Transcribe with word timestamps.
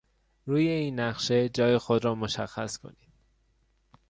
روی 0.45 0.67
این 0.67 0.99
نقشه 0.99 1.49
جای 1.49 1.77
خود 1.77 2.05
را 2.05 2.15
مشخص 2.15 2.77
کنید. 2.77 3.13